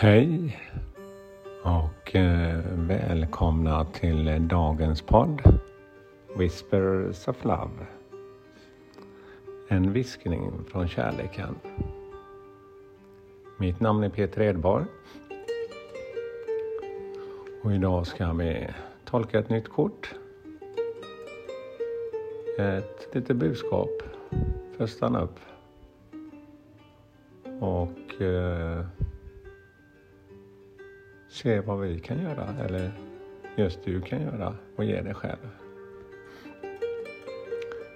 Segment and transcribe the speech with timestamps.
[0.00, 0.58] Hej
[1.62, 5.42] och eh, välkomna till dagens podd
[6.36, 7.86] Whispers of Love.
[9.68, 11.54] En viskning från kärleken.
[13.56, 14.84] Mitt namn är Peter Edborg.
[17.62, 18.68] Och idag ska vi
[19.04, 20.14] tolka ett nytt kort.
[22.58, 24.02] Ett litet budskap
[24.76, 25.38] för att stanna upp.
[27.60, 28.86] Och eh,
[31.28, 32.92] se vad vi kan göra eller
[33.56, 35.48] just du kan göra och ge dig själv.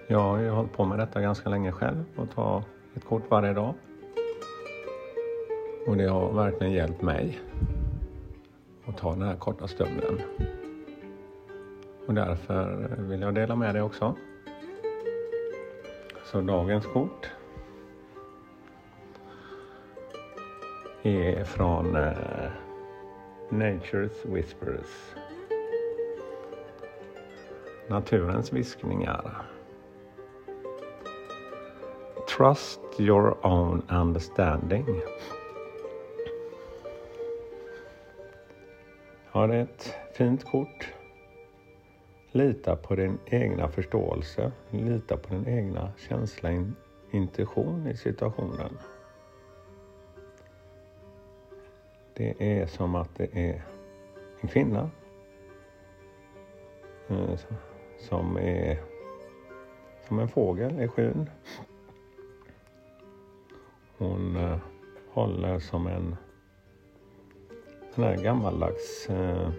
[0.07, 2.65] Jag har ju hållit på med detta ganska länge själv och ta
[2.95, 3.75] ett kort varje dag.
[5.87, 7.41] Och det har verkligen hjälpt mig
[8.87, 10.21] att ta den här korta stunden.
[12.07, 14.17] Och därför vill jag dela med dig också.
[16.25, 17.31] Så dagens kort
[21.03, 22.13] är från eh,
[23.53, 24.89] Nature's Whispers.
[27.91, 29.45] Naturens viskningar.
[32.27, 34.87] Trust your own understanding.
[39.33, 40.93] Ja, ett fint kort.
[42.31, 44.53] Lita på din egna förståelse.
[44.71, 46.51] Lita på din egna känsla,
[47.11, 48.79] intuition i situationen.
[52.15, 53.63] Det är som att det är
[54.41, 54.91] en kvinna
[57.09, 57.39] eh,
[57.99, 58.79] som är
[60.09, 61.31] som en fågel i skyn.
[63.99, 64.59] Hon eh,
[65.13, 66.17] håller som en
[67.95, 69.51] sån här gammaldags eh,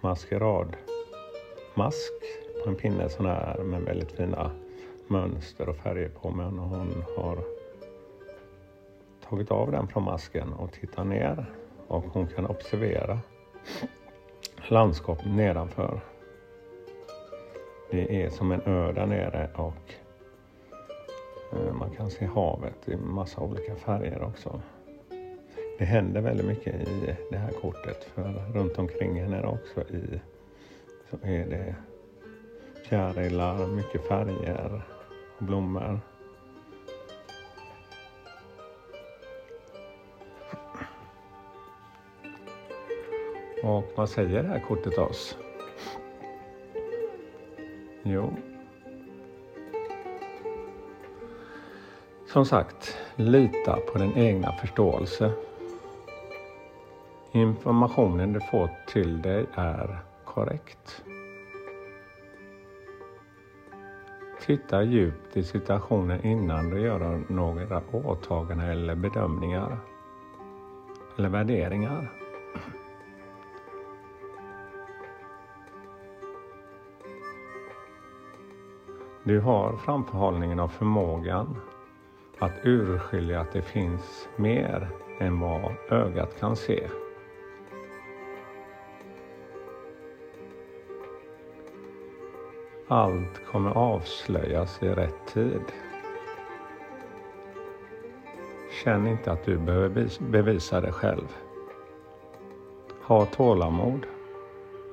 [0.00, 0.78] maskeradmask
[2.64, 4.50] på en pinne sån här med väldigt fina
[5.08, 6.30] mönster och färger på.
[6.30, 7.59] Men hon har
[9.30, 11.46] tagit av den från masken och tittar ner
[11.86, 13.18] och hon kan observera
[14.68, 16.00] landskapet nedanför.
[17.90, 19.94] Det är som en ö där nere och
[21.52, 24.60] eh, man kan se havet i massa olika färger också.
[25.78, 30.20] Det händer väldigt mycket i det här kortet för runt omkring henne också i
[31.10, 31.74] så är det
[32.88, 34.82] fjärilar, mycket färger
[35.38, 36.00] och blommor.
[43.62, 45.38] Och vad säger det här kortet oss?
[48.02, 48.36] Jo.
[52.26, 55.32] Som sagt, lita på din egna förståelse.
[57.32, 61.04] Informationen du får till dig är korrekt.
[64.40, 69.78] Titta djupt i situationen innan du gör några åtaganden eller bedömningar
[71.18, 72.10] eller värderingar.
[79.24, 81.56] Du har framförhållningen och förmågan
[82.38, 84.88] att urskilja att det finns mer
[85.18, 86.88] än vad ögat kan se.
[92.88, 95.62] Allt kommer avslöjas i rätt tid.
[98.84, 101.36] Känn inte att du behöver bevisa dig själv.
[103.02, 104.06] Ha tålamod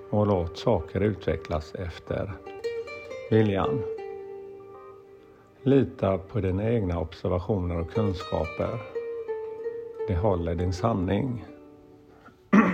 [0.09, 2.31] och låt saker utvecklas efter
[3.31, 3.96] viljan.
[5.67, 8.81] Lita på dina egna observationer och kunskaper.
[10.07, 11.45] Det håller din sanning.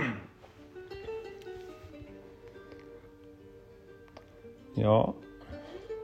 [4.74, 5.14] Ja,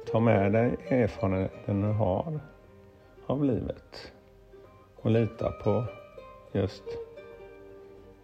[0.06, 2.40] ta med dig erfarenheten du har
[3.26, 4.12] av livet
[4.96, 5.84] och lita på
[6.52, 6.84] just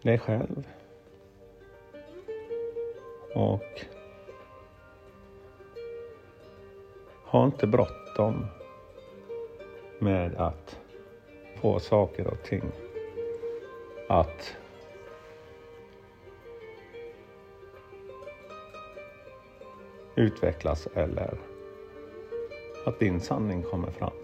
[0.03, 0.69] dig själv.
[3.35, 3.87] Och
[7.27, 8.47] ha inte bråttom
[9.99, 10.79] med att
[11.61, 12.63] få saker och ting
[14.09, 14.57] att
[20.15, 21.39] utvecklas eller
[22.87, 24.17] att din sanning kommer fram.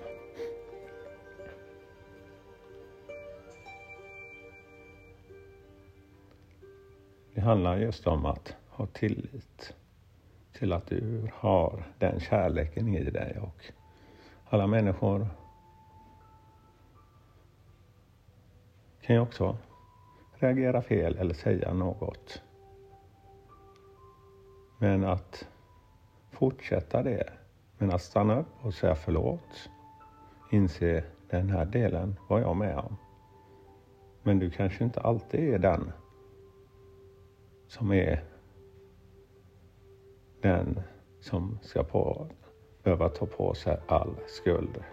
[7.35, 9.75] Det handlar just om att ha tillit
[10.53, 13.65] till att du har den kärleken i dig och
[14.45, 15.29] alla människor
[19.01, 19.57] kan ju också
[20.35, 22.43] reagera fel eller säga något.
[24.79, 25.49] Men att
[26.31, 27.33] fortsätta det,
[27.79, 29.71] men att stanna upp och säga förlåt,
[30.51, 32.97] inse den här delen var jag med om.
[34.23, 35.93] Men du kanske inte alltid är den
[37.69, 38.32] som är
[40.43, 40.81] den
[41.21, 42.27] som ska på,
[42.83, 44.85] behöva ta på sig all skuld.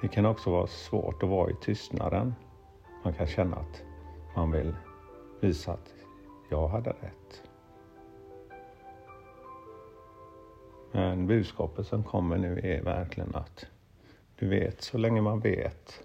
[0.00, 2.34] Det kan också vara svårt att vara i tystnaden.
[3.04, 3.82] Man kan känna att
[4.36, 4.74] man vill
[5.40, 5.94] visa att
[6.50, 7.42] jag hade rätt.
[10.92, 13.66] Men budskapet som kommer nu är verkligen att
[14.38, 16.04] du vet, så länge man vet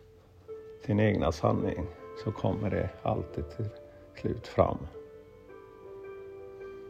[0.86, 1.86] sin egna sanning
[2.24, 3.70] så kommer det alltid till
[4.16, 4.78] slut fram.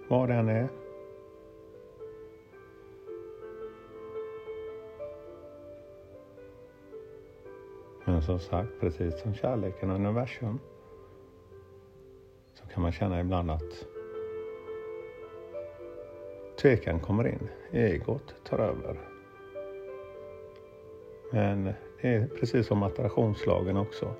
[0.07, 0.69] Var den är.
[8.05, 10.59] Men som sagt, precis som kärleken och universum
[12.53, 13.85] så kan man känna ibland att
[16.61, 17.49] tvekan kommer in.
[17.71, 18.99] Egot tar över.
[21.31, 21.63] Men
[22.01, 24.13] det är precis som attraktionslagen också.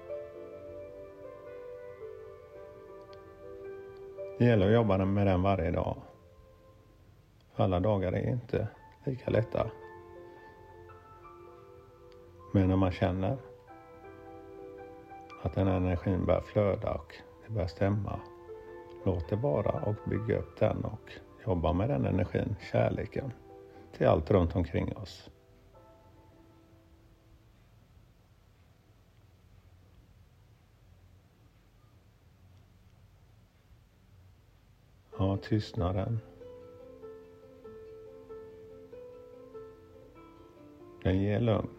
[4.38, 5.97] Det gäller att jobba med den varje dag.
[7.56, 8.68] För alla dagar är inte
[9.03, 9.71] lika lätta.
[12.53, 13.38] Men när man känner
[15.44, 17.15] att den här energin börjar flöda och
[17.45, 18.19] det börjar stämma.
[19.06, 21.12] Låt det vara och bygga upp den och
[21.45, 23.31] jobba med den energin, kärleken,
[23.97, 25.30] till allt runt omkring oss.
[35.33, 36.19] Av tystnaden.
[41.03, 41.69] Den ger lugn.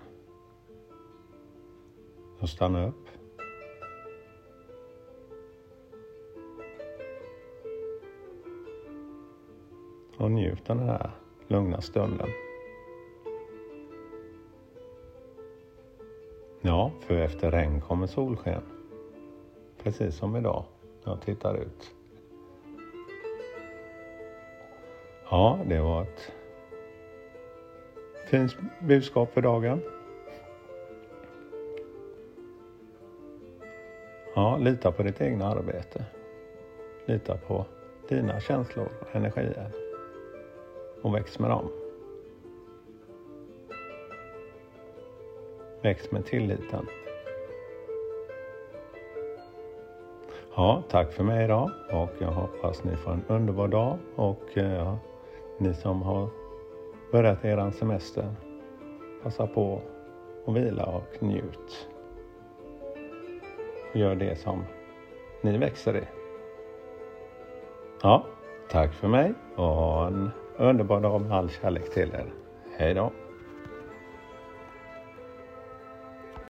[2.41, 3.09] Så stanna upp.
[10.17, 11.11] Och njut den här
[11.49, 12.29] lugna stunden.
[16.61, 18.63] Ja, för efter regn kommer solsken.
[19.83, 20.65] Precis som idag
[21.05, 21.95] när jag tittar ut.
[25.35, 26.33] Ja, det var ett
[28.27, 29.81] fint budskap för dagen.
[34.35, 36.05] Ja, lita på ditt egna arbete.
[37.07, 37.65] Lita på
[38.09, 39.71] dina känslor och energier.
[41.03, 41.69] Och väx med dem.
[45.83, 46.87] Väx med tilliten.
[50.57, 54.97] Ja, tack för mig idag och jag hoppas ni får en underbar dag och eh,
[55.59, 56.29] ni som har
[57.13, 58.35] börjat er semester,
[59.23, 59.81] passa på
[60.47, 61.89] att vila och njut.
[63.93, 64.65] Gör det som
[65.43, 66.05] ni växer i.
[68.03, 68.27] Ja,
[68.71, 72.33] tack för mig och en underbar dag med all kärlek till er.
[72.77, 73.11] Hej då!